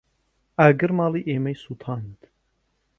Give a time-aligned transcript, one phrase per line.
[0.59, 2.19] ئاگر ماڵی ئێمەی سوتاند.